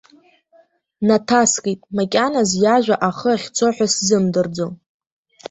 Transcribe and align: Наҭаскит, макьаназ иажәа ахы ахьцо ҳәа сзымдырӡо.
Наҭаскит, 1.07 1.81
макьаназ 1.95 2.51
иажәа 2.63 2.95
ахы 3.07 3.29
ахьцо 3.35 3.67
ҳәа 3.75 3.87
сзымдырӡо. 3.93 4.67